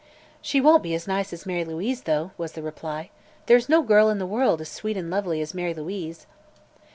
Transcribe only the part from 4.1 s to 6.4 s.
the world as sweet and lovely as Mary Louise!"